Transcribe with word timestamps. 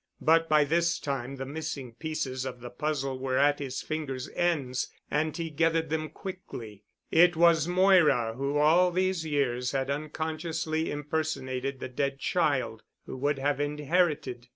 But 0.19 0.49
by 0.49 0.63
this 0.63 0.97
time 0.99 1.35
the 1.35 1.45
missing 1.45 1.93
pieces 1.93 2.43
of 2.43 2.59
the 2.59 2.71
puzzle 2.71 3.19
were 3.19 3.37
at 3.37 3.59
his 3.59 3.83
fingers' 3.83 4.29
ends 4.29 4.89
and 5.11 5.37
he 5.37 5.51
gathered 5.51 5.91
them 5.91 6.09
quickly. 6.09 6.85
It 7.11 7.35
was 7.35 7.67
Moira 7.67 8.33
who 8.33 8.57
all 8.57 8.89
these 8.89 9.25
years 9.27 9.73
had 9.73 9.91
unconsciously 9.91 10.89
impersonated 10.89 11.79
the 11.79 11.87
dead 11.87 12.17
child 12.17 12.81
who 13.05 13.15
would 13.17 13.37
have 13.37 13.59
inherited. 13.59 14.47